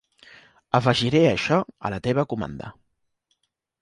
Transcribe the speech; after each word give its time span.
Afegiré 0.79 1.21
això 1.33 1.59
a 1.89 1.93
la 1.97 1.99
teva 2.09 2.27
comanda. 2.33 2.75